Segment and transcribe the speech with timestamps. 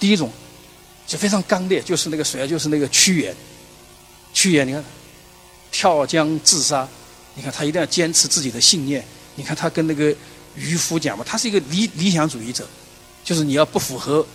[0.00, 0.32] 第一种
[1.06, 3.36] 就非常刚烈，就是那个谁啊，就是那个屈原。
[4.32, 4.82] 屈原，你看
[5.70, 6.88] 跳江自杀，
[7.34, 9.04] 你看他一定要坚持自己的信念。
[9.36, 10.14] 你看他跟那个
[10.54, 12.66] 渔夫讲嘛，他是一个理理想主义者，
[13.22, 14.26] 就是你要不符合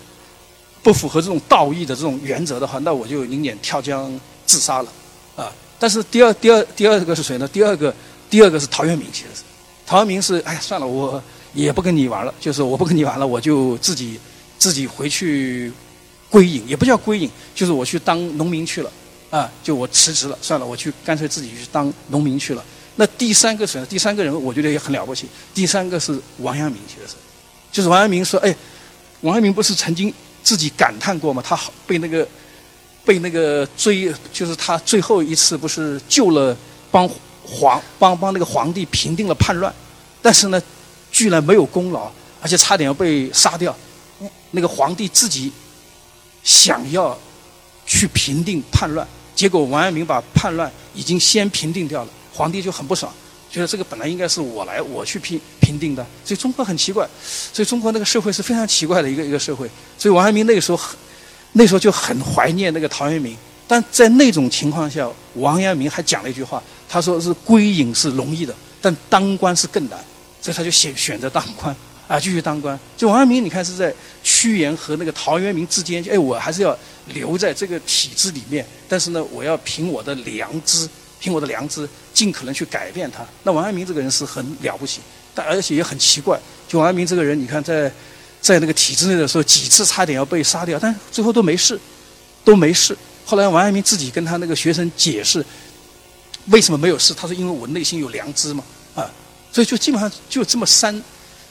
[0.82, 4.92] 不符合这种道义的这种原则的话，那我就宁愿跳江自杀了
[5.36, 5.52] 啊。
[5.80, 7.48] 但是第二第二第二个是谁呢？
[7.48, 7.94] 第二个
[8.30, 9.42] 第二个是陶渊明，其实是
[9.86, 11.22] 陶渊明是哎呀算了，我
[11.54, 14.20] 也不跟你玩了，就是我不跟你玩了，我就自己
[14.66, 15.72] 自己回去
[16.28, 18.92] 归隐，也不叫归隐，就是我去当农民去了
[19.30, 22.66] 啊，就我辞职了，算了，我去干脆自己去当农民去了。
[22.96, 23.86] 那第三个谁？
[23.86, 25.28] 第三个人我觉得也很了不起。
[25.54, 27.14] 第三个是王阳明，其实是，
[27.72, 28.56] 就是王阳明说，哎，
[29.22, 30.12] 王阳明不是曾经
[30.42, 31.44] 自己感叹过吗？
[31.46, 32.28] 他好被那个
[33.06, 36.58] 被那个追，就是他最后一次不是救了
[36.90, 37.08] 帮
[37.44, 39.72] 皇帮帮那个皇帝平定了叛乱，
[40.24, 40.60] 但是呢，
[41.12, 43.78] 居然没有功劳，而且差点要被杀掉。
[44.52, 45.52] 那个皇帝自己
[46.44, 47.18] 想要
[47.86, 52.10] 去平定叛乱，结果王阳明把叛乱已经先平定掉了。
[52.34, 53.12] 皇帝就很不爽，
[53.50, 57.08] 觉得这个本来应该是我来我去平平定的，所以中国很奇怪，
[57.54, 59.70] 所以中国那个社会是非常奇怪的一个一个社会。
[59.98, 60.98] 所以王阳明那个时候很，
[61.54, 69.98] 那时候就很怀念那个陶渊明，但在那种情况下，王阳明还讲了一句话，他说是归隐是容易的，但当官是更难，
[70.42, 71.74] 所以他就选选择当官
[72.08, 72.80] 啊，继续当官。
[72.96, 76.78] 就王阳明，你看是在屈原和那个陶渊明之间，哎，我还是要
[77.14, 80.88] 留在这个体制里面，但是呢，我要凭我的良知。
[81.18, 83.26] 凭我的良知，尽可能去改变他。
[83.44, 85.00] 那王阳明这个人是很了不起，
[85.34, 86.40] 但而且也很奇怪。
[86.68, 87.92] 就王阳明这个人，你看在
[88.42, 91.80] 在那个体制内的时候，几次差点要被杀掉，但最后都没事，
[92.44, 92.96] 都没事。
[93.26, 95.44] 后来王阳明自己跟他那个学生解释，
[96.48, 97.12] 为什么没有事？
[97.14, 99.10] 他说：“因为我内心有良知嘛。”啊，
[99.52, 101.02] 所以就基本上就这么三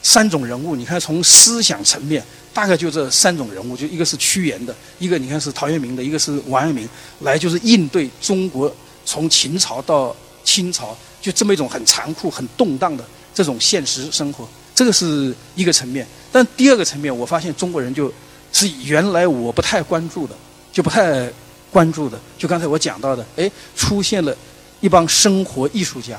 [0.05, 0.77] 三种人物。
[0.77, 6.89] 你看从思想层面，大概就这三种人物，就一个是屈原的，一个你看是陶渊明的，一个是王阳明，
[7.23, 8.73] 来就是应对中国。
[9.07, 13.05] 从秦朝到清朝，就这么一种很残酷、很动荡的
[13.35, 16.07] 这种现实生活，这个是一个层面。
[16.33, 18.11] 但第二个层面，我发现中国人就
[18.51, 20.35] 是原来我不太关注的，
[20.73, 21.31] 就不太
[21.71, 22.19] 关注的。
[22.39, 24.35] 就刚才我讲到的，哎，出现了
[24.81, 26.19] 一帮生活艺术家。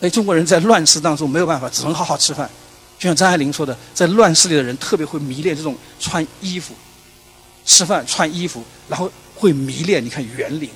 [0.00, 2.50] 哎，中国人在乱世当中没有办法，只能好好吃饭。
[3.00, 6.74] 就像张爱玲说的，在乱世里的人特别会迷恋这种穿衣服、
[7.64, 10.68] 吃饭、穿衣服，然后会迷恋你看园林。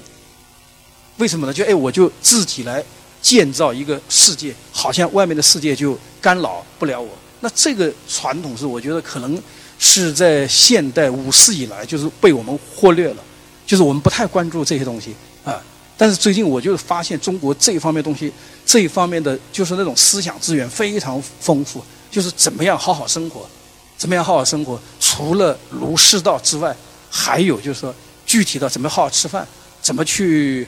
[1.18, 1.52] 为什么呢？
[1.52, 2.82] 就哎，我就自己来
[3.20, 7.10] 建造一个世界，好像外面的世界就干扰不了我。
[7.40, 9.38] 那这个传统是，我觉得可能
[9.78, 13.22] 是在现代五四以来，就是被我们忽略了，
[13.66, 15.14] 就是我们不太关注这些东西
[15.44, 15.62] 啊。
[15.98, 18.32] 但是最近，我就发现中国这一方面东西，
[18.64, 23.44] 这一方面的就是那种思想资源非常丰富，就是怎么样好好生活，
[23.98, 24.80] 怎么样好好生活。
[25.00, 26.74] 除了儒释道之外，
[27.10, 27.92] 还有就是说
[28.24, 29.44] 具体的怎么好好吃饭，
[29.82, 30.64] 怎么去。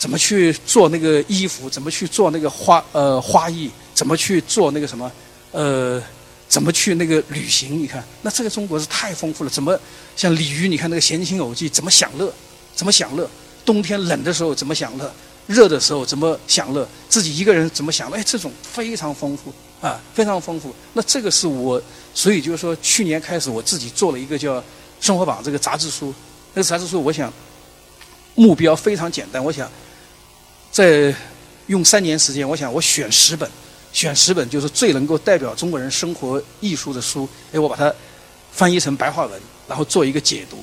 [0.00, 1.68] 怎么去做那个衣服？
[1.68, 3.70] 怎么去做那个花呃花艺？
[3.92, 5.12] 怎么去做那个什么？
[5.52, 6.02] 呃，
[6.48, 7.78] 怎么去那个旅行？
[7.78, 9.50] 你看，那这个中国是太丰富了。
[9.50, 9.78] 怎么
[10.16, 10.68] 像鲤鱼？
[10.68, 12.32] 你看那个《闲情偶记》，怎么享乐？
[12.74, 13.28] 怎么享乐？
[13.62, 15.12] 冬天冷的时候怎么享乐？
[15.46, 16.88] 热的时候怎么享乐？
[17.10, 18.16] 自己一个人怎么享乐？
[18.16, 20.74] 哎，这种非常丰富啊，非常丰富。
[20.92, 21.80] 那这个是我，
[22.14, 24.58] 所以就是说，去年开始我自己做了一个叫
[25.00, 26.14] 《生活榜》这个杂志书。
[26.54, 27.32] 那个杂志书，我想
[28.34, 29.70] 目标非常简单，我想。
[30.72, 31.12] 在
[31.66, 33.50] 用三年时间，我想我选十本，
[33.92, 37.28] 选十本就是最能够代表中国人生活艺术的书。
[37.52, 37.92] 哎，我把它
[38.52, 40.58] 翻译成白话文，然后做一个解读。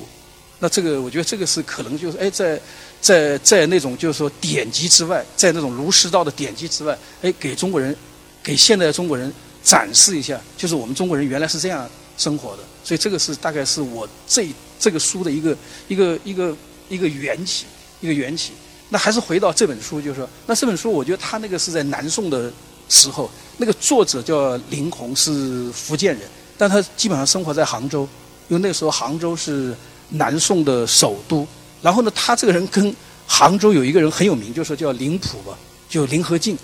[0.60, 2.58] 那这个我觉得这个是可能就是哎，在
[3.02, 7.94] 在在那种就是说典籍之外，在那种儒释道的典籍之外，哎，给中国人，
[8.42, 9.32] 给现在的中国人
[9.62, 12.62] 展示一下，就是我们中国人原来是这样生活的。
[12.84, 15.56] 所以这个是大概是我这这个书的一个
[15.88, 16.56] 一个一个
[16.88, 17.66] 一个缘起，
[18.00, 18.52] 一个缘起。
[18.88, 22.50] 那还是回到这本书，就是说，那这本书我觉得他那个是在南宋的
[22.88, 26.26] 时候，那个作者叫林洪，是福建人，
[26.56, 28.08] 但他基本上生活在杭州，
[28.48, 29.74] 因为那时候杭州是
[30.08, 31.46] 南宋的首都。
[31.82, 32.96] 然后呢，他这个人跟
[33.26, 36.56] 杭州有一个人很有名，就是叫林溥吧，就林和靖，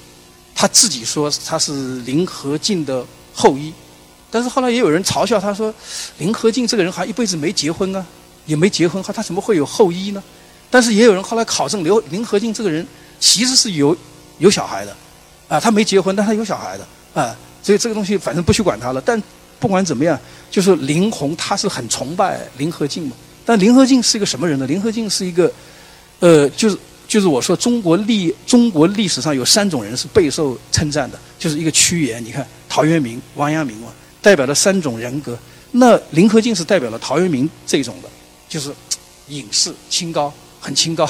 [0.55, 3.73] 他自己说他是林和靖的后裔，
[4.31, 5.75] 但是后来也有人嘲笑他说，
[6.19, 8.05] 林和靖这个人还一辈子没结婚啊，
[8.47, 10.23] 也没结婚，他怎么会有后裔呢？
[10.71, 12.87] 但是也有人后来考证，刘林和靖这个人
[13.21, 13.97] 其实是有
[14.39, 14.97] 有小孩的，
[15.49, 16.87] 啊，他没结婚，但他有小孩的，
[17.21, 19.01] 啊，所以这个东西反正不去管他了。
[19.05, 19.23] 但
[19.61, 20.19] 不管怎么样，
[20.51, 23.17] 就是林红他是很崇拜林和靖嘛。
[23.45, 24.67] 但林和靖是一个什么人呢？
[24.67, 25.53] 林和靖是一个，
[26.19, 33.89] 呃，就是就是我说中国历中国历史上有三种人是备受称赞的，就是一个屈原，你看陶渊明、王阳明嘛，
[34.21, 35.39] 代表了三种人格。
[35.73, 38.09] 那林和靖是代表了陶渊明这种的，
[38.49, 38.73] 就是
[39.29, 41.05] 隐士清高，很清高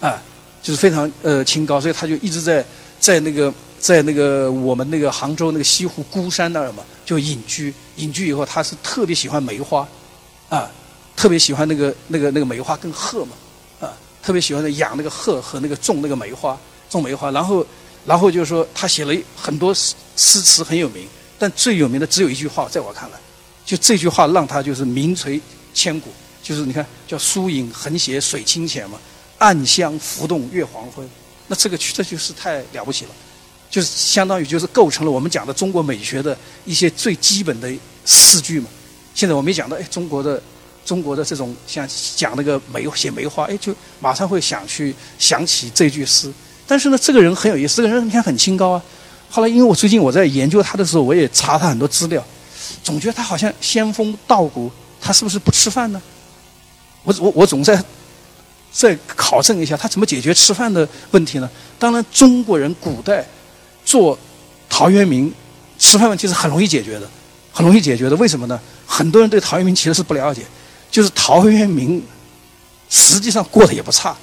[0.00, 0.20] 啊，
[0.62, 2.64] 就是非常呃清高，所以他就一直在
[2.98, 7.72] 在那个在那个我们那个杭州那个西湖孤山那儿嘛，就隐居。
[7.96, 9.86] 隐居以后，他是特别喜欢梅花，
[10.48, 10.70] 啊，
[11.16, 13.32] 特别喜欢那个那个那个梅花跟鹤嘛，
[14.22, 16.58] 特别喜欢养那个鹤和那个种那个梅花，
[16.88, 17.30] 种梅花。
[17.30, 17.66] 然后
[18.04, 21.06] 然后就是说，他写了很多诗诗词很有名，
[21.38, 23.18] 但最有名的只有一句话，在我看来。
[23.64, 25.40] 就这句话让他就是名垂
[25.72, 26.10] 千古，
[26.42, 28.98] 就是你看叫“疏影横斜水清浅”嘛
[29.38, 31.08] ，“暗香浮动月黄昏”，
[31.46, 33.10] 那这个这就是太了不起了，
[33.70, 37.72] 就是相当于就是构成了我们讲的中国美学的一些最基本的
[38.04, 38.66] 四句嘛。
[39.14, 40.42] 现在我没讲到，哎，中国的
[40.84, 46.32] 中国的这种像讲那个梅写梅花，哎，就马上会想去想起这句诗。
[46.66, 48.82] 但是呢，这个人很有意思，这个人你看很清高啊。
[49.30, 52.24] 后来因为我最近我在研究他的时候，我也查他很多资料。
[52.82, 56.00] 总觉得他好像仙风道骨，他是不是不吃饭呢？
[57.02, 57.82] 我我我总在
[58.72, 61.50] 在考证一下，他怎么解决吃饭的问题呢？
[61.78, 63.26] 当然，中国人古代
[63.84, 64.16] 做
[64.68, 65.32] 陶渊明
[65.78, 67.08] 吃饭问题是很容易解决的，
[67.52, 68.16] 很容易解决的。
[68.16, 68.58] 为什么呢？
[68.86, 70.42] 很多人对陶渊明其实是不了解，
[70.90, 72.02] 就是陶渊明
[72.88, 74.16] 实际上过得也不差，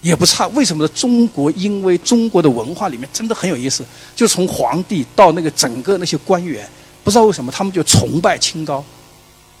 [0.00, 0.46] 也不差。
[0.48, 0.90] 为什么呢？
[0.94, 3.84] 中国因为中国的文化里面真的很有意思，
[4.16, 6.68] 就从皇帝到那个整个那些官员。
[7.04, 8.84] 不知道为什么，他们就崇拜清高，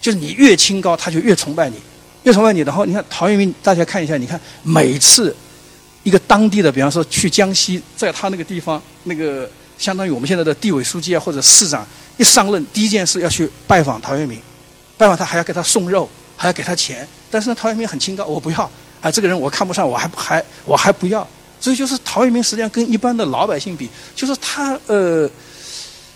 [0.02, 1.76] 就是你越清高，他就越崇拜你，
[2.24, 2.60] 越崇拜你。
[2.60, 5.34] 然后你看陶渊明，大家看一下，你看每次
[6.02, 11.86] 一个当地的，比方说去江西，在他那个地方，那个相当于我们现在的地委书记啊或者市长，
[12.18, 14.38] 一上任第一件事要去拜访陶渊明，
[14.98, 16.06] 拜访他还要给他送肉，
[16.36, 17.08] 还要给他钱。
[17.30, 21.26] 但是呢，陶渊明很清高，我不要啊，这个人我看不上，我还还我还不要。
[21.58, 25.30] 所以就是陶渊明实际上跟一般的老百姓比，就是他呃。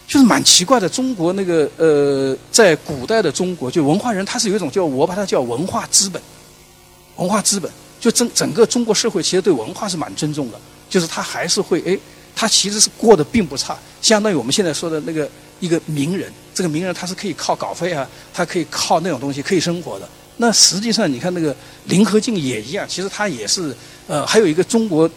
[0.05, 6.21] 就是蛮奇怪的，中国那个呃，在古代的中国，就文化人他是有一种叫我把它叫文化资本，
[7.17, 11.99] 文化资本，就整整个中国社会其实对文化是蛮尊重的，就是他还是会哎，
[12.37, 15.27] 他其实是过得并不差，相当于我们现在说的那个
[15.61, 20.09] 一个名人，这个名人他是可以靠稿费啊，他可以靠那种东西可以生活的。
[20.37, 21.55] 那实际上你看那个
[21.85, 23.77] 林和靖也一样，其实他也是
[24.07, 25.11] 呃，还有一个中国。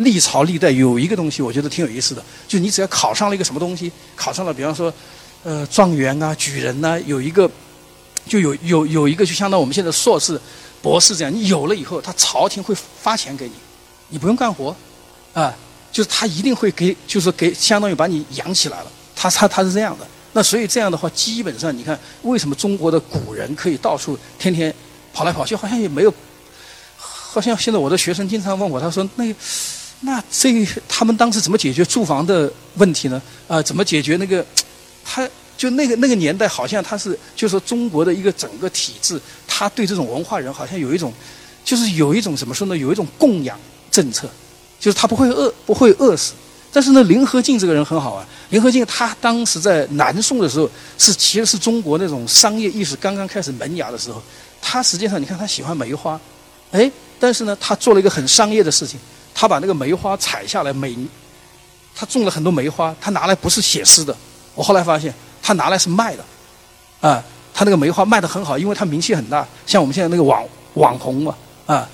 [0.00, 4.92] 历朝历代有一个东西，我觉得挺有意思的，就你只要考上了一个什么东西，考上了，比方说，
[5.42, 7.50] 呃，状元啊、举人呐，有一个，
[8.28, 10.38] 就有有有一个，就相当于我们现在硕士、
[10.82, 13.52] 博士这样，你有了以后，他朝廷会发钱给你，
[14.10, 14.76] 你不用干活，
[15.32, 15.56] 啊，
[15.90, 20.06] 就是他一定会给，就是给，相当于把你养起来了，他他他是这样的。
[20.36, 24.72] 那所以这样的话，基本上你看，为什么中国的古人可以到处天天
[25.14, 26.12] 跑来跑去，好像也没有，
[26.98, 29.34] 好像现在我的学生经常问我，他说那。
[30.00, 30.52] 那这
[30.86, 33.20] 他们当时怎么解决住房的问题呢？
[33.48, 34.44] 啊，怎么解决那个？
[35.02, 39.18] 他就那个那个年代，好像他是就说中国的一个整个体制，
[39.48, 41.10] 他对这种文化人好像有一种，
[41.64, 42.76] 就是有一种怎么说呢？
[42.76, 43.58] 有一种供养
[43.90, 44.28] 政策，
[44.78, 46.34] 就是他不会饿，不会饿死。
[46.76, 48.22] 但是呢，林和靖这个人很好啊。
[48.50, 50.68] 林和靖他当时在南宋的时候，
[50.98, 54.22] 是其实是中国那种商业意识刚刚开始萌芽的时候。
[54.60, 56.20] 他实际上你看他喜欢梅花，
[56.72, 59.00] 哎，但是呢，他做了一个很商业的事情。
[59.34, 60.94] 他把那个梅花采下来，每
[61.94, 64.14] 他种了很多梅花，他拿来不是写诗的。
[64.54, 66.24] 我后来发现，他拿来是卖的，
[67.00, 67.24] 啊，
[67.54, 70.44] 他那个梅花卖的很好，因为他名气很大，像我们现在那个网
[70.74, 71.88] 网红嘛，啊，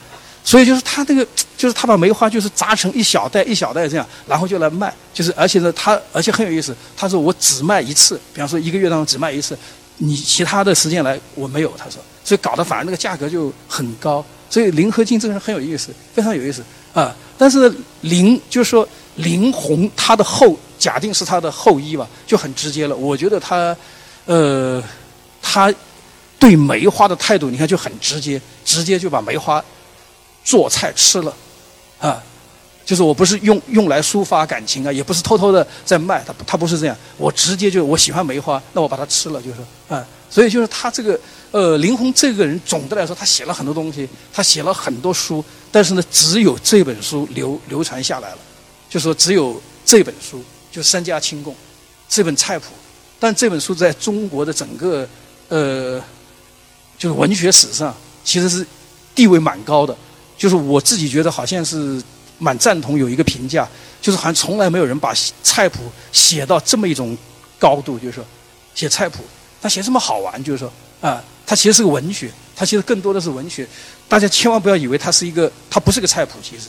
[0.45, 9.57] 所以 就是他那个，就是他把梅花就是扎成一小袋一小袋这样，然后就来卖，就是而且呢，他而且很有意思，他说我只卖一次，比方说一个月当中只卖一次，
[9.99, 14.25] 你其他的时间来我没有，他说，所以搞得反而那个价格就很高。
[14.51, 17.15] 所以林和靖这个人很有意思，非常有意思啊。
[17.39, 17.73] 但是
[18.03, 22.95] 林就是说林红他的后假定是他的后裔吧，就很直接了。
[22.95, 23.75] 我觉得他，
[24.27, 24.83] 呃，
[25.41, 25.73] 他
[26.39, 29.65] 对梅花的态度，你看就很直接，直接就把梅花
[30.45, 31.35] 做菜吃了，
[31.99, 32.23] 啊，
[32.85, 39.57] 就是我不是用用来抒发感情啊，也不是偷偷的在卖，他他不是这样，我直接就我喜欢梅花，那我把它吃了，就是
[39.89, 40.07] 啊。
[40.29, 41.21] 所以就是他这个，
[41.51, 48.39] 呃，林洪这个人，总的来说，他写了很多东西，他写了很多书，但是呢，只有这本书流流传下来了，
[48.89, 51.55] 就说只有这本书，就三家清供，
[52.09, 52.69] 这本菜谱，
[53.21, 55.07] 但这本书在中国的整个，
[55.51, 56.03] 呃，
[56.97, 57.95] 就是文学史上，
[58.25, 58.67] 其实是
[59.15, 59.95] 地位蛮高的，
[60.43, 62.03] 就是我自己觉得好像是
[62.37, 63.65] 蛮赞同有一个评价，
[64.01, 67.17] 就是好像从来没有人把菜谱写到这么一种
[67.61, 68.25] 高度，就是说
[68.75, 69.23] 写菜谱。
[69.61, 73.65] 他写这么好玩，就是说啊，他其实是个文学，他其实更多的是文学。
[74.09, 76.65] 大家千万不要以为他是一个，他不是个菜谱，其实，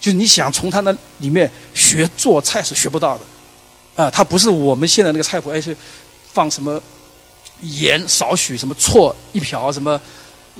[0.00, 5.76] 就是你想从他那里面学做菜是学不到的，啊，他不是我们现在那个菜谱，而是
[6.32, 6.80] 放什么
[7.62, 10.00] 盐少许，什么错一瓢，什么，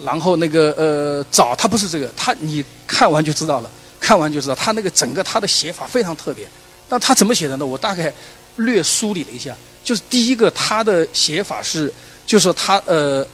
[0.05, 6.49] 然后那个呃找他不是这个，他你看完就知道了，看完就知道，他那个整个他的写法非常特别。
[6.89, 7.67] 那他怎么写的呢？
[7.67, 8.13] 我大概
[8.57, 11.93] 略梳理了一下，就是第一个，他的写法是，
[12.27, 13.27] 就是他呃，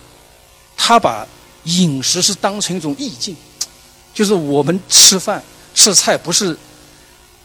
[0.77, 1.27] 他把
[1.65, 3.37] 饮食是当成一种意境，
[4.13, 5.43] 就是我们吃饭
[5.75, 6.57] 吃菜不是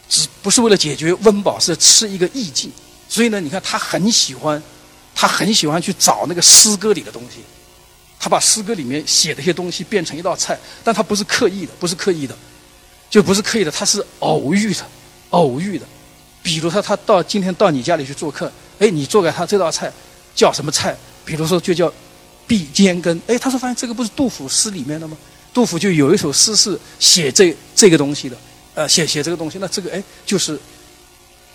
[0.07, 2.71] 只不是为了解决温饱，是吃一个意境。
[3.07, 4.61] 所以呢，你看他很喜欢。
[5.15, 7.41] 他很喜欢去找那个诗歌里的东西，
[8.19, 12.35] 他把诗歌里面写的一些东西变成一道菜，但他不是刻意的，不是刻意的，
[13.09, 14.85] 就不是刻意的，他是偶遇的，
[15.29, 15.85] 偶遇的。
[16.43, 19.91] 比如说，他到今天到你家里去做客，哎，你做给他这道菜
[20.35, 20.95] 叫什么菜？
[21.23, 21.91] 比如说就叫
[22.45, 25.17] 碧尖羹，哎，他说发现这个不是杜甫诗里面的吗？
[25.53, 28.37] 杜甫就有一首诗是写这这个东西的，
[28.75, 30.59] 呃，写写这个东西，那这个哎就是。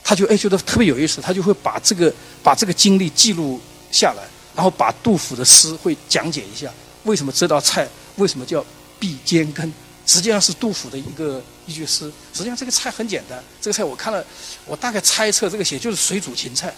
[0.07, 3.59] 他就哎觉得特别有意思，他就会把这个把这个经历记录
[3.91, 4.23] 下来，
[4.55, 6.73] 然后把杜甫的诗会讲解一下，
[7.05, 8.65] 为什么这道菜为什么叫
[8.99, 9.73] 碧尖羹，
[10.07, 12.11] 实际上是杜甫的一个一句诗。
[12.33, 14.25] 实际上这个菜很简单，这个菜我看了，
[14.67, 16.75] 我大概猜测这个写就是水煮芹菜，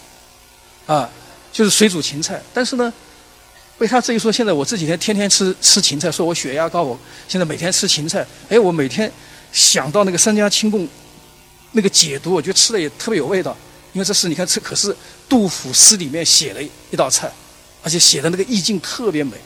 [0.86, 1.08] 啊，
[1.52, 2.42] 就是水煮芹菜。
[2.54, 2.92] 但是呢，
[3.78, 9.10] 被他这一说，现在我这几天天天吃吃芹菜，说我血压高，我现在每天吃芹菜，哎，我每天
[9.52, 10.88] 想到那个三家清供。
[11.72, 13.54] 那个解读，我觉得吃的也特别有味道，
[13.92, 14.96] 因为这是你看，这可是
[15.28, 17.30] 杜甫诗里面写了一道菜，
[17.86, 19.36] 而且写的那个意境特别美，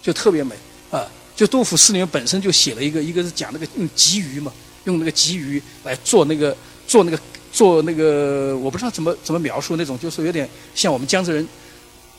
[0.00, 0.54] 就特别美
[0.88, 1.04] 啊！
[1.34, 4.52] 就杜甫诗里面本身就写了一个，一个是讲那个用鲫鱼嘛，
[4.84, 7.18] 用那个鲫鱼来做那个做那个
[7.50, 11.48] 做那个，我不知道怎么怎么描述那种，就是有点像我们江浙人，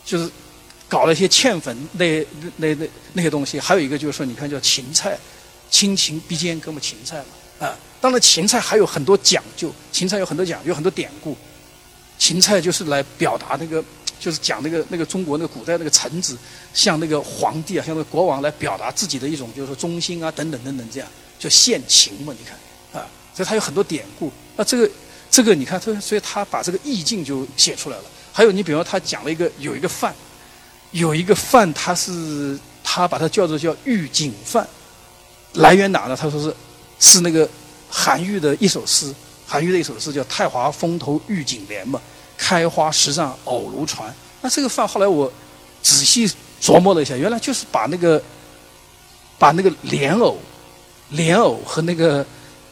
[0.04, 0.30] 就是
[0.90, 2.20] 搞了一些芡粉那
[2.58, 3.58] 那那那些东西。
[3.58, 5.18] 还有一个就是说，你看叫芹菜，
[5.72, 7.78] 亲情必煎，跟我们芹菜嘛啊。
[8.02, 11.38] 当然，芹菜还有很多讲究，芹菜有很多讲究，有很多典故。
[12.20, 13.84] 芹菜就是来表达那个，
[14.24, 16.38] 就是讲那个那个中国那个古代那个臣子，
[16.74, 22.34] 向那个皇帝啊，向那个国王来表达自己的一种就是说忠心啊，等等等等，这样叫献情嘛。
[22.40, 22.58] 你看
[22.94, 24.32] 啊，所以它有很多典故。
[24.56, 24.90] 那这个
[25.30, 28.04] 这个你看，所以所以他把这个意境就写出来了。
[28.32, 30.16] 还有你比方他讲了一个有一个范，
[30.92, 34.66] 有一个范，他是他把它叫做叫御景范，
[35.56, 36.16] 来源哪呢？
[36.16, 36.56] 他说是
[37.00, 37.50] 是那个。
[37.96, 39.14] 韩愈的一首诗，
[39.46, 42.02] 韩愈的一首诗叫“太华风头玉锦帘”嘛
[42.38, 44.14] ，“开花石上藕如船”。
[44.42, 45.32] 那这个饭后来我
[45.82, 46.30] 仔细
[46.62, 48.22] 琢磨了一下，原来就是把那个
[49.38, 50.38] 把那个莲藕、
[51.10, 52.26] 莲藕和那个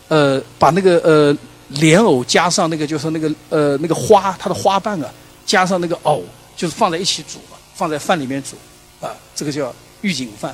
[0.08, 1.38] 呃，把那个呃
[1.70, 5.10] 莲藕加上那个就是那个呃那个花，它的花瓣啊，
[5.46, 6.24] 加上那个藕，
[6.56, 8.56] 就是放在一起煮嘛，放在饭里面煮
[9.06, 10.54] 啊，这个叫玉锦饭。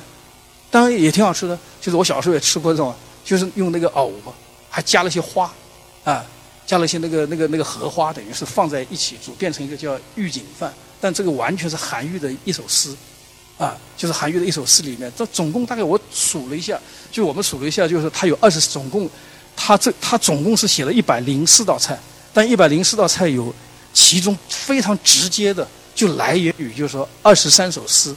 [0.70, 4.32] 当然也挺好吃的，就是我小时候也吃过这种，就是用那个藕嘛。
[4.70, 5.50] 还加了些花，
[6.04, 6.22] 啊，
[6.68, 10.70] 加了些那个那个那个荷花，等于是放在一起煮，变成一个叫御景饭。
[11.00, 12.94] 但这个完全是韩愈的一首诗，
[13.56, 16.78] 啊，就是韩愈的一首诗里面，这总共大概我数了一下，
[17.10, 19.08] 就我们数了一下，就是他有二十，总共
[19.56, 21.98] 他这他总共是写了一百零四道菜，
[22.34, 23.54] 但一百零四道菜有
[23.94, 28.14] 其中非常直接的就来源于就是说二十三首诗，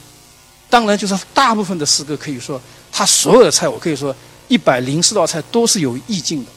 [0.68, 2.60] 当然就是大部分的诗歌可以说
[2.92, 4.14] 他所有的菜我可以说。
[4.48, 6.50] 一百零四道菜都是有意境的，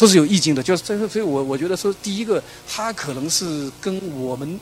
[0.00, 0.62] 都是有意境的。
[0.62, 4.58] 就是这个，所以我我觉得说，第一个，它可能是跟我们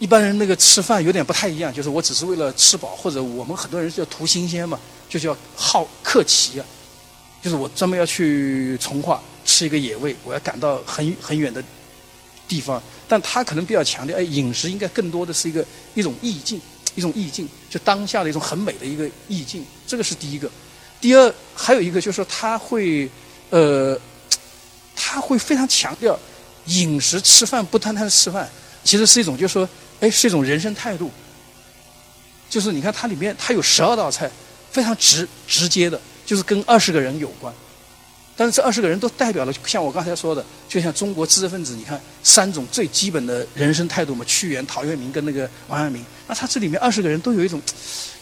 [0.00, 1.72] 一般人那个吃饭有点不太一样。
[1.72, 4.76] 就是我只是为了吃饱，或者我们很多人是要图新鲜嘛，
[5.08, 6.66] 就叫好客奇啊。
[7.40, 11.62] 就是我专门要去从化吃一个野味，我要赶到很很远的
[12.48, 12.82] 地方。
[13.08, 16.60] 但他可能比较强调，哎，饮食应该更多的是一个一种意境，
[16.94, 19.64] 一种意境，就当下的一种很美的一个意境。
[19.86, 20.50] 这个是第一个。
[21.00, 23.10] 第二，还有一个就是说，他会，
[23.50, 23.98] 呃，
[24.94, 26.18] 他会非常强调
[26.66, 28.48] 饮食吃饭不单单是吃饭，
[28.84, 29.68] 其实是一种就是说，
[30.00, 31.10] 哎，是一种人生态度。
[32.48, 34.30] 就是你看它里面，它有十二道菜，
[34.70, 37.52] 非常直直接的，就是跟二十个人有关。
[38.36, 47.60] 但是这二十个人都代表了，像我刚才说的，就像中国知识分子，你看三种最基本的人生态度嘛，屈原、陶渊明跟那个王阳明，那他这里面二十个人都有一种。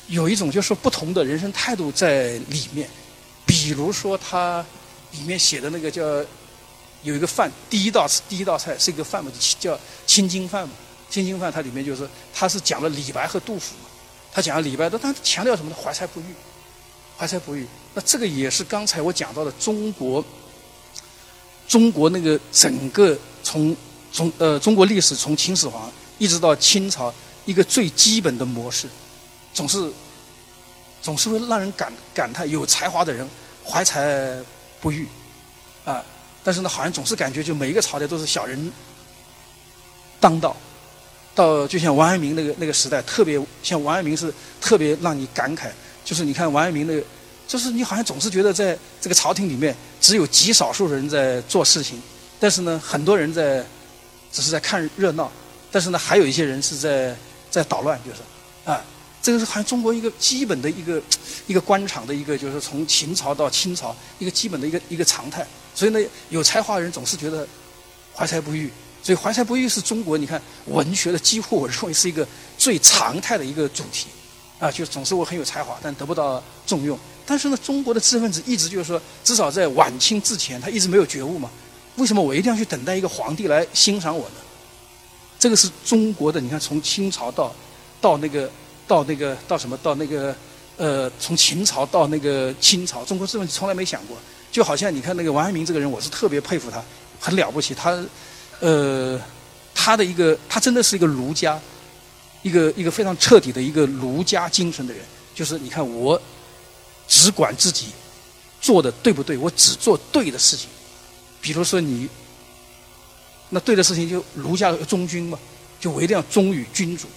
[0.06, 2.90] 有一种就是说不同的人生态度在里面，
[3.46, 4.66] 比如说他
[5.12, 6.02] 里面写的那个叫
[7.02, 10.74] 有一个饭，第一道第一道菜是一个饭嘛，叫青筋饭嘛。
[11.08, 13.88] 青筋饭它里面就是它是讲了李白和杜甫嘛，
[14.32, 15.76] 他讲了李白的，但强调什么呢？
[15.82, 16.24] 怀才不遇，
[17.18, 17.66] 怀才不遇。
[17.94, 20.24] 那这个也是刚才我讲到的中国
[21.66, 23.76] 中国那个整个从
[24.12, 27.12] 从呃中国历史从秦始皇一直到清朝
[27.44, 28.88] 一个最基本的模式。
[29.52, 29.90] 总是，
[31.02, 33.28] 总是会让人感感叹有才华的人
[33.66, 34.40] 怀才
[34.80, 35.08] 不遇，
[35.84, 36.04] 啊！
[36.42, 38.72] 但是呢，好像总是感觉就每一个朝代都是小人
[40.18, 40.56] 当道，
[41.34, 45.68] 到就像王阳明那个那个时代，特别像王阳明是特别让你感慨，
[46.04, 47.02] 就是你看王阳明那个，
[47.46, 52.00] 就是你好像总是觉得在这个朝廷里面只有极少数人在做事情，
[52.38, 53.64] 但是呢，很多人在
[54.32, 55.30] 只是在看热闹，
[55.70, 57.14] 但是呢，还有一些人是在
[57.50, 58.20] 在捣乱，就是
[58.64, 58.82] 啊，
[59.22, 61.02] 这个是好像中国一个基本的一个
[61.46, 65.46] 一个官场的一个，就是从秦朝到清朝一个基本的一个一个常态。
[65.80, 67.48] 所以呢，有才华的人总是觉得
[68.14, 68.70] 怀才不遇。
[69.02, 74.08] 所以怀才不遇是中国你看文学的几乎我认为是一个最常态的一个主题，
[74.58, 76.98] 啊，就总是我很有才华，但得不到重用。
[77.24, 81.48] 但是呢，中国的知识分子一直就是说，至少在晚清之前，他一直没有觉悟嘛。
[81.96, 84.34] 为什么我一定要去等待一个皇帝来欣赏我呢？
[85.38, 87.54] 这个是中国的，你看从清朝到
[88.02, 88.50] 到那个
[88.86, 90.36] 到那个到什么到那个
[90.76, 94.14] 呃，从秦朝到那个清朝，中国知识分子从来没想过。
[94.50, 96.82] 就好像你看那个王阳明这个人，我是特别佩服他，
[97.18, 97.74] 很了不起。
[97.74, 97.98] 他。
[98.62, 99.18] 呃，
[99.74, 101.58] 他的一个，他真的是一个儒家，
[102.42, 105.02] 一个一个非常彻底的一个儒家精神的人。
[105.34, 106.20] 就是你看，我
[107.08, 107.86] 只管自己
[108.60, 110.68] 做的对不对，我只做对的事情。
[111.40, 112.06] 比如说你，
[113.48, 115.38] 那对的事情就儒家忠君嘛，
[115.80, 117.08] 就我一定要忠于君主。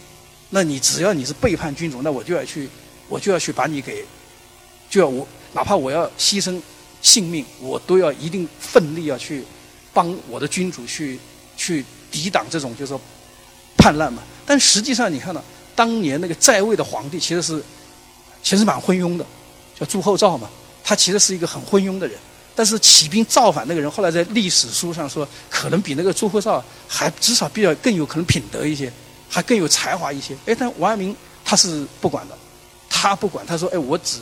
[0.50, 2.70] 那你只要你是背叛君主，那我就要去，
[3.10, 4.06] 我就要去把你给，
[4.90, 6.58] 就要我哪怕我要牺牲
[7.04, 9.44] 性命，我都要一定奋力要去
[9.94, 11.20] 帮我的君主去。
[11.56, 13.00] 去抵挡这种就是说
[13.78, 15.42] 叛乱嘛，但实际上你看到
[15.76, 17.64] 当年那个在位的皇帝其实是
[18.42, 19.26] 其实蛮昏庸的，
[19.80, 20.50] 叫朱厚照嘛，
[20.84, 22.18] 他其实是一个很昏庸的人。
[22.56, 28.92] 但是起兵造反那个人后来在历史书上说，可能比那个朱厚照还至少比较更有可能品德一些，
[29.30, 30.36] 还更有才华一些。
[30.48, 32.36] 哎，但王阳明他是不管的，
[32.90, 34.22] 他不管，他说：“哎，我只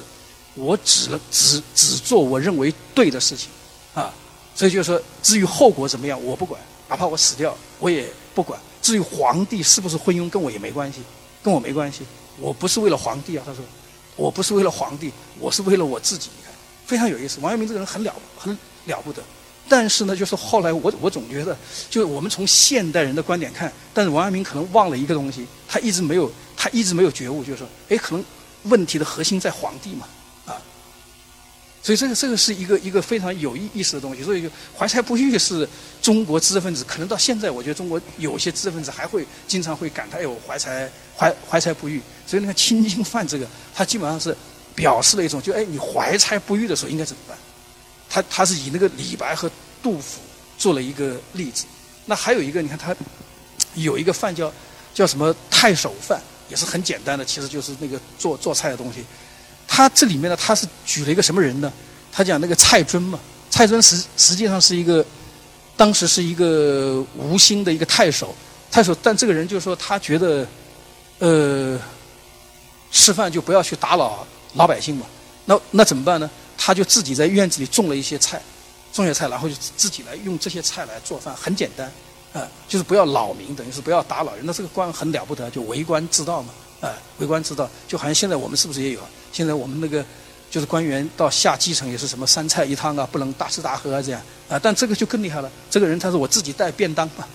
[0.55, 3.50] 我只只只做我认为对的事情
[3.93, 4.13] 啊。”
[4.53, 6.62] 所以就是说，至于后果怎么样，我不管。
[6.89, 8.05] 哪怕我死掉，我也
[8.36, 8.60] 不管。
[8.81, 11.00] 至于皇帝是不是昏庸，跟我也没关系，
[11.41, 12.01] 跟我没关系。
[12.38, 13.63] 我不是为了皇帝啊，他说，
[14.17, 16.29] 我不是为了皇帝，我是为了我自己。
[16.38, 16.53] 你看，
[16.86, 17.39] 非常有意思。
[17.39, 19.23] 王阳明这个人很了很了不得，
[19.69, 21.58] 但是呢，就是后来我我总觉得，
[21.89, 28.25] 就是我们从现代人的观点看，但是王阳明可能忘了一个东西，他一直没有他一直没有觉悟，就是说，哎，可能
[28.63, 30.06] 问题的核心在皇帝嘛。
[31.84, 34.24] 所以这个这个是一个一个非常有意意思的东西。
[34.24, 35.67] 所以就怀才不遇是
[36.02, 44.36] 中国知识分子，可能到现在，我觉得中国有些知识分子还会经常会感叹：“有怀才怀怀才不遇。”所以那个青金饭这个，他基本上是
[44.76, 47.38] 表示了一种，就哎，你怀才不遇的时候应该怎么办？
[48.10, 49.50] 他他是以那个李白和
[49.82, 50.20] 杜甫
[50.58, 51.65] 做了一个例子。
[52.06, 52.96] 那还有一个，你看他
[53.74, 54.54] 有一个饭叫
[54.94, 59.04] 叫什么太守饭，也是很简单的，其实就是那个做做菜的东西。
[59.73, 61.71] 他这里面呢，他是举了一个什么人呢？
[62.12, 63.17] 他讲那个蔡尊嘛，
[63.49, 65.03] 蔡尊实实际上是一个，
[65.77, 68.36] 当时是一个吴兴的一个太守，
[68.69, 68.93] 太守。
[69.01, 70.45] 但这个人就是说，他觉得，
[71.19, 71.79] 呃，
[72.91, 75.05] 吃饭就不要去打扰老百姓嘛。
[75.45, 76.29] 那那怎么办呢？
[76.57, 78.41] 他就自己在院子里种了一些菜，
[78.91, 81.89] 种些菜，然后就自己来用这些菜来做饭，很简单，
[82.34, 84.46] 啊，就是不要扰民，等于是不要打扰人。
[84.46, 89.02] 那这个官很了不得，就为官之道嘛，啊，为官之道，就好像现在我们是不是也有？
[89.34, 90.04] 现在我们那个
[90.50, 94.58] 就是官员到下基层也是什么三菜一汤啊，不能大吃大喝啊这样啊。
[94.58, 97.26] 但这个就更厉害了，这个人他说我自己带便当嘛，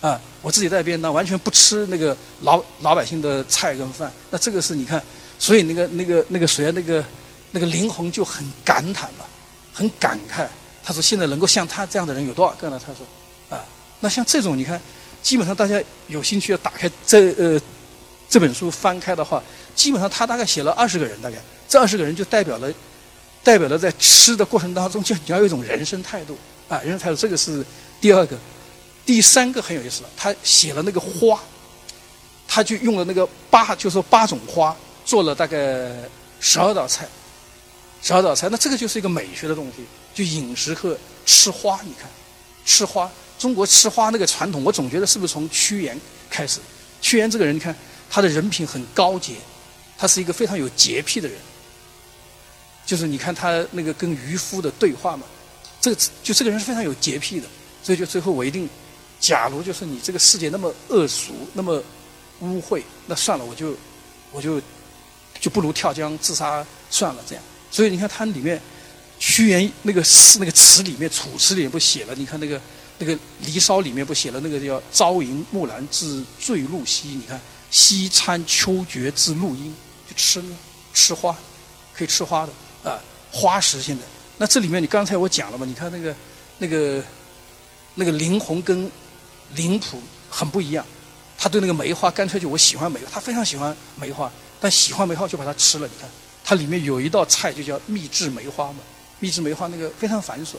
[0.00, 4.12] 啊，我自己带便当，完全不吃那个老老百姓的菜跟饭。
[4.30, 5.02] 那这个是你看，
[5.38, 7.04] 所以那个那个那个谁啊，那个
[7.50, 9.24] 那个林鸿就很感叹嘛，
[9.72, 10.46] 很感慨。
[10.84, 12.80] 他说现在能够像他这样的人有多少个呢？
[12.84, 13.04] 他说，
[14.00, 14.80] 那像这种你看，
[15.22, 17.60] 基本上大家有兴趣要打开这呃
[18.28, 19.42] 这本书翻开的话。
[19.74, 21.36] 基本上他大概写了二十个人，大概
[21.68, 22.72] 这二十个人就代表了，
[23.44, 26.34] 代表了在吃的过程当中就你要有一种人生态度
[26.66, 27.62] 啊，人生态度这个是
[28.00, 28.38] 第二个，
[29.04, 31.38] 第三个很有意思了，他写了那个花，
[32.48, 35.92] 他就用了那个八，就说八种花做了大概
[36.40, 37.06] 十二道菜，
[38.00, 42.08] 十二道菜，那这个就是一个美学的东西，就饮食和吃花，你看
[42.66, 45.98] 吃花，中国吃花那个传统，我总觉得是不是从屈原
[46.28, 46.60] 开始？
[47.00, 47.74] 屈原这个人，你看
[48.10, 49.32] 他的人品很高洁。
[49.98, 51.38] 他是一个非常有洁癖的人，
[52.84, 55.24] 就是你看他那个跟渔夫的对话嘛，
[55.80, 57.48] 这个就这个人是非常有洁癖的，
[57.82, 58.68] 所以就最后我一定，
[59.18, 61.82] 假如就是你这个世界那么恶俗，那么
[62.40, 63.74] 污秽，那算了，我就
[64.30, 64.60] 我就
[65.40, 67.42] 就不如跳江自杀算了这样。
[67.70, 68.60] 所以你看他里面
[69.18, 72.14] 屈原那个诗那个词里面，《楚辞》里面不写了？
[72.14, 72.60] 你看那个
[72.98, 77.08] 那个《离骚》里面不写了那个叫“朝迎木兰之坠露兮”？
[77.16, 79.74] 你看“西餐秋绝至露阴”。
[80.16, 80.42] 吃
[80.94, 81.36] 吃花，
[81.94, 82.98] 可以吃花的啊，
[83.30, 84.02] 花食性的。
[84.38, 85.66] 那这里面你刚才我讲了嘛？
[85.66, 86.16] 你看那个
[86.56, 87.04] 那个
[87.96, 88.90] 那个林红跟
[89.54, 90.00] 林甫
[90.30, 90.82] 很不一样。
[91.36, 95.86] 他对那个梅花干脆就我喜欢梅花，他非常喜欢梅花，但喜欢梅花就把它吃了。
[95.86, 96.08] 你看，
[96.42, 98.78] 它里面有一道菜就叫秘制梅花嘛，
[99.20, 100.54] 秘制梅花那个非常繁琐，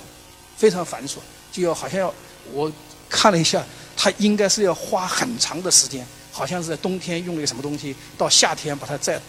[0.55, 1.17] 非常繁琐，
[1.51, 2.13] 就要好像要
[2.51, 2.71] 我
[3.09, 3.63] 看了一下，
[3.95, 9.19] 它应该是要花很长的时间，好像是在冬天用了一个什么东西，到夏天把它再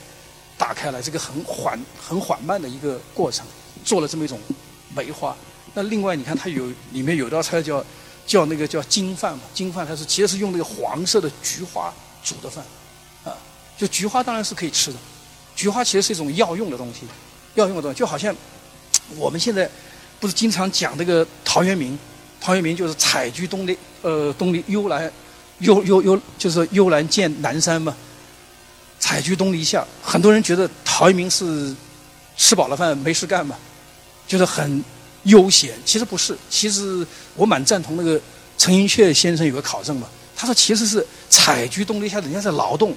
[0.56, 3.46] 打开来，这个很缓很缓慢的一个过程，
[3.84, 4.38] 做了这么一种
[4.94, 5.36] 梅花。
[5.74, 7.84] 那另外你看，它有里面有道菜叫。
[8.28, 11.90] 叫那个叫金饭嘛，金饭它是其实是用那个黄色的菊花
[12.22, 12.62] 煮的饭，
[13.24, 13.32] 啊，
[13.78, 14.98] 就菊花当然是可以吃的，
[15.56, 17.06] 菊花其实是一种药用的东西，
[17.54, 18.36] 药用的东西就好像
[19.16, 19.68] 我们现在
[20.20, 21.98] 不是经常讲那个陶渊明，
[22.40, 25.10] 陶渊明就是采菊东篱，呃，东篱幽兰，
[25.60, 27.96] 幽幽幽就是幽兰见南山嘛，
[28.98, 31.74] 采菊东篱下，很多人觉得陶渊明是
[32.36, 33.56] 吃饱了饭没事干嘛，
[34.26, 34.84] 就是很。
[35.24, 38.18] 悠闲其实不是，其实我蛮赞同那个
[38.56, 42.94] 陈寅恪先生有个考证嘛，他说其实是采菊东篱下，人家在劳动，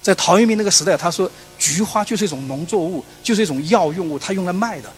[0.00, 4.90] 在陶渊明那个时代，他说菊花就是一种农作物，就是一种药用物，他用来卖的。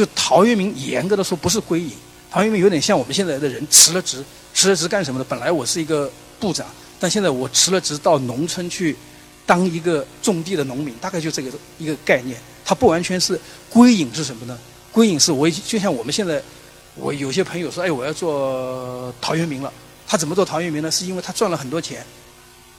[0.00, 1.92] 就陶渊明严格的说不是归隐，
[2.30, 5.24] 陶渊明有点像我们现在的人辞了职，辞了职干什么的？
[5.26, 6.66] 本来我是一个部长，
[6.98, 8.96] 但现在我辞了职到农村去
[9.44, 12.34] 当一个种地的农民，大概就这个一个概念。
[12.64, 14.58] 他不完全是归隐是什么呢？
[14.90, 16.42] 归隐是，我就像我们现在，
[16.94, 19.70] 我有些朋友说，哎，我要做陶渊明了。
[20.06, 20.90] 他怎么做陶渊明呢？
[20.90, 22.02] 是因为他赚了很多钱，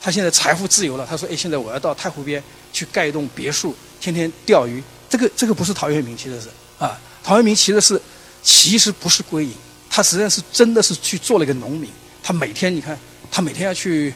[0.01, 1.05] 他现在财富自由了。
[1.07, 2.41] 他说，哎，现在我要到太湖边
[2.73, 4.81] 去盖一栋别墅，天天钓鱼。
[5.07, 6.47] 这个这个不是陶渊明，其实是
[6.79, 8.01] 啊，陶渊明其实是
[8.43, 9.53] 其实不是归隐，
[9.89, 11.89] 他实际上是真的是去做了一个农民。
[12.23, 12.97] 他每天你看，
[13.29, 14.13] 他每天要去，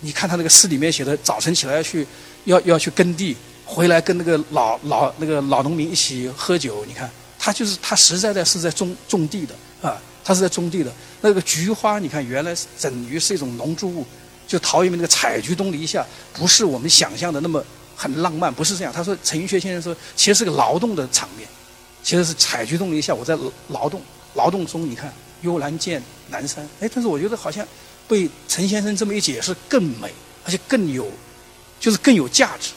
[0.00, 2.06] 你看他那个诗里面写的，早晨起来要去
[2.44, 7.10] 要要去耕地，回来跟那个老老那个老农民一起喝酒，你看。
[7.40, 10.92] 他就是他实在在是在种种地的啊，他是在种地的。
[11.20, 14.04] 那个菊花，你看原来等于是一种农作物，
[14.44, 18.92] 就陶渊明那个采菊东篱下，不是我们想象的那么很浪漫，不是这样。
[18.92, 21.48] 他说陈寅恪先生说，其实是个劳动的场面，
[22.02, 23.36] 其实是采菊东篱下，我在
[23.68, 24.00] 劳动，
[24.34, 27.66] 劳动中你看幽兰见南山，哎，但是我觉得好像
[28.06, 30.12] 被陈先生这么一解释更美，
[30.44, 31.06] 而且更有，
[31.78, 32.70] 就是更有价值。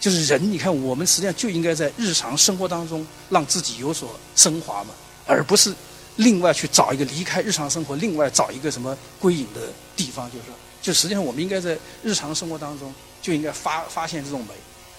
[0.00, 4.90] 就是人，你看，我们实际上就应该在日常生活当中让自己有所升华嘛，
[5.28, 5.72] 而不是
[6.16, 9.60] 另外去找一个离开日常生活，另外找一个什么归隐的
[9.94, 10.28] 地方。
[10.32, 14.54] 就是说，就实际上我们应该在日常生活当中就应该发发现这种美。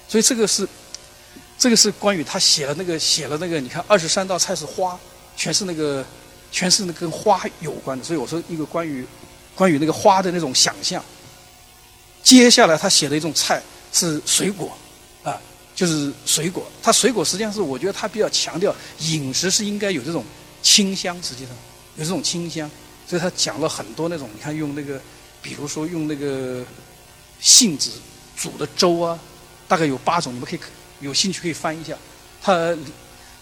[0.07, 0.65] 所以这个是，
[1.57, 4.99] 这个是关于他写了那个写了那个，你看二十三道菜是花，
[5.35, 6.05] 全是那个
[6.51, 8.03] 全是那跟花有关的。
[8.03, 9.05] 所以我说一个关于
[9.55, 11.03] 关于那个花的那种想象。
[12.21, 13.61] 接下来他写的一种菜
[13.91, 14.71] 是水果。
[15.23, 15.39] 啊
[15.75, 20.23] 就是水果，他水果实际上是我觉得他比较强调饮食是应该有这种
[20.61, 21.55] 清香，实际上
[21.95, 22.69] 有这种清香，
[23.07, 25.01] 所以他讲了很多那种，你看用那个，
[25.41, 26.63] 比如说用那个
[27.39, 27.89] 杏子
[28.37, 29.17] 煮的粥啊，
[29.67, 30.59] 大概有八种，你们可以
[31.03, 31.93] 有兴趣可以翻一下，
[32.41, 32.71] 它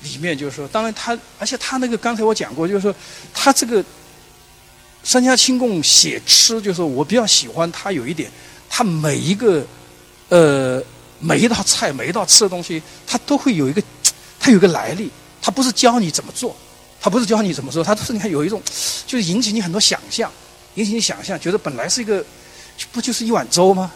[0.01, 2.93] 里面就是说，当然它，而且它那个刚才我讲过，就是说
[3.33, 3.83] 它这个
[5.03, 8.29] 三家清供写吃，就是我比较喜欢它有一点，
[8.69, 9.65] 它每一个
[10.29, 10.83] 呃。
[11.23, 13.83] 每一道菜，每一道吃的东西，它都会有一个，
[14.39, 15.07] 它有个来历。
[15.39, 16.57] 它不是教你怎么做，
[16.99, 18.59] 它不是教你怎么做，它都是你看有一种，
[19.05, 20.31] 就是引起你很多想象，
[20.73, 22.25] 引起你想象，觉得本来是一个，
[22.91, 23.91] 不就是一碗粥吗？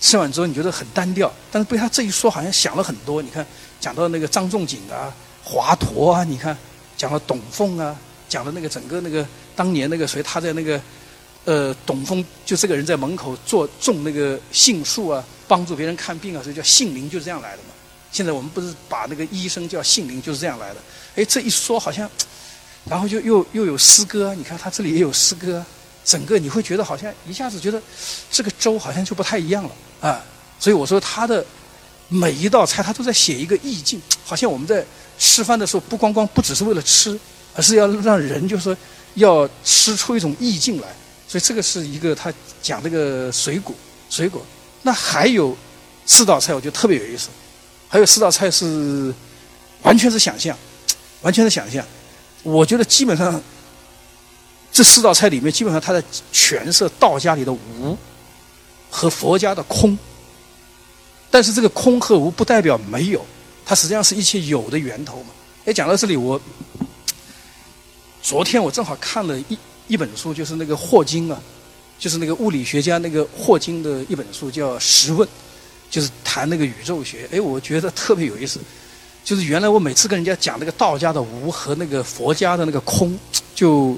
[0.00, 3.22] 吃完之后你觉得很单调，但是被他这一说，好像想了很多。
[3.22, 3.46] 你看，
[3.80, 6.56] 讲到那个张仲景啊，华佗啊，你看，
[6.96, 7.96] 讲了董奉啊，
[8.28, 9.26] 讲了那个整个那个
[9.56, 10.80] 当年那个谁，他在那个。
[11.46, 17.68] 呃，董奉就这个人在门口做种那个杏树啊，帮助别人看病啊，所以叫杏林，就是这样来的嘛。
[18.10, 20.76] 现在我们不是把那个医生叫杏林，就是这样来的。
[21.16, 22.10] 哎，这一说好像，
[22.88, 25.62] 然后就又又有诗歌，你看他这里也有诗歌，
[26.04, 27.80] 整个你会觉得好像一下子觉得
[28.30, 30.22] 这个粥好像就不太一样了啊。
[30.60, 31.44] 所以我说他的
[32.08, 34.84] 每一道菜他都在写一个意境，好像我们在
[35.18, 37.18] 吃饭的时候不光光不只是为了吃，
[37.54, 38.76] 而是要让人就是说
[39.14, 40.88] 要吃出一种意境来。
[41.26, 43.74] 所以这个是一个他讲这个水果，
[44.10, 44.44] 水果。
[44.82, 45.56] 那还有
[46.06, 47.28] 四道菜，我觉得特别有意思。
[47.88, 49.12] 还有四道菜是
[49.82, 50.56] 完全是想象，
[51.22, 51.84] 完全是想象。
[52.42, 53.42] 我觉得基本上
[54.74, 57.96] 这四道菜里面，基本上他在诠释道家里的无
[58.90, 59.96] 和佛家的空。
[61.30, 63.24] 但是这个空和无不代表没有，
[63.64, 65.28] 它实际上是一切有的源头嘛。
[65.64, 66.40] 哎，讲到这里，我
[68.20, 69.56] 昨天我正好看了一。
[69.86, 71.38] 一本书就是那个霍金啊，
[71.98, 75.28] 就是那个物理学家那个霍金的一本书叫《十问》，
[75.90, 77.28] 就是谈那个宇宙学。
[77.30, 78.58] 哎，我觉得特别有意思。
[79.22, 83.14] 就是原来我每次跟人家讲那个道家的无和那个佛家的那个空，
[83.54, 83.94] 就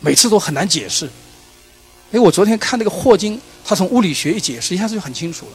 [0.00, 1.08] 每次都很难解释。
[2.12, 5.52] 哎，我昨天看那个霍金，他从物理学一解释，一下子就很清楚了。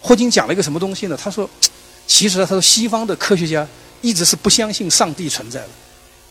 [0.00, 1.18] 霍金讲了一个什么东西呢？
[1.22, 1.48] 他说，
[2.06, 3.66] 其实他说西方的科学家
[4.00, 5.68] 一直是不相信上帝存在的，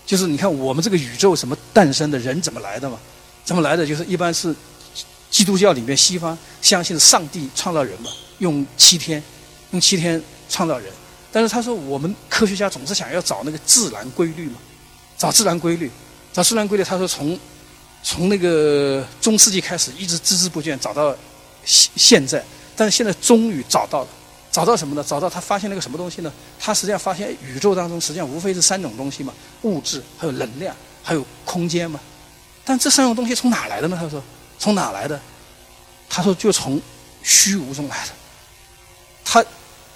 [0.05, 2.97] 就是你看我们这个宇宙什么诞生的，人怎么来的嘛？
[3.45, 3.85] 怎么来的？
[3.85, 4.53] 就是一般是
[5.29, 8.09] 基督教里面西方相信上帝创造人嘛，
[8.39, 9.23] 用七天，
[9.71, 10.91] 用七天创造人。
[11.31, 14.55] 但是他说我们科学家总是想要找那个自然规律嘛，
[15.17, 15.89] 找自然规律，
[16.33, 16.83] 找自然规律。
[16.83, 17.37] 他说从
[18.03, 21.15] 从那个中世纪开始，一直孜孜不倦找到
[21.63, 22.43] 现现在，
[22.75, 24.07] 但是现在终于找到了，
[24.51, 25.03] 找到什么呢？
[25.07, 26.31] 找到他发现了个什么东西呢？
[26.59, 31.99] 他实际上发现宇宙当中实际上无非是三种东西嘛：物质、还有能量、还有空间嘛。
[32.65, 33.97] 但这三种东西从哪来的呢？
[33.99, 34.21] 他说
[34.57, 35.19] 从哪来的？
[36.09, 36.81] 他说就从
[37.23, 38.11] 虚无中来的。
[39.23, 39.43] 他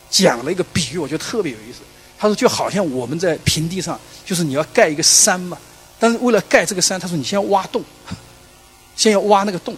[0.10, 1.80] 讲了一个比喻，我觉得特别有意思。
[2.18, 5.58] 他说就好像我们在平地上，就是你要盖一个山嘛。
[5.98, 7.82] 但是为了盖这个山，他说你先挖洞，
[8.96, 9.76] 先要挖那个洞，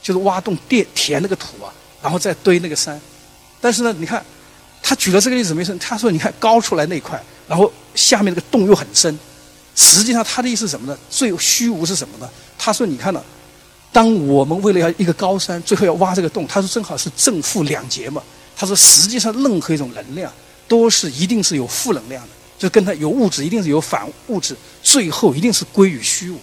[0.00, 2.98] 就是挖洞垫填那个土啊，然后再堆那个山。
[3.60, 4.24] 但是呢，你看
[4.80, 9.18] 他举了这个例子没事，他说你看高出来那块，然后下面那个洞又很深。
[9.74, 10.96] 实际上他的意思什么呢？
[11.10, 12.30] 最虚无是什么呢？
[12.56, 13.20] 他说你看呢，
[13.92, 18.22] 当我们为了要一个高山，最后要挖这个洞，他说正好是正负两节嘛。
[18.56, 20.32] 他说实际上任何一种能量
[20.68, 22.28] 都是一定是有负能量的。
[22.58, 24.56] 就跟它有物质，一定是有反物质，
[24.88, 26.40] 最后一定是归于虚无。